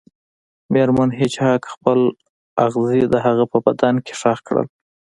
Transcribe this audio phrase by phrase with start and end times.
[0.71, 1.99] میرمن هیج هاګ خپل
[2.65, 4.67] اغزي د هغه په بدن کې ښخ کړل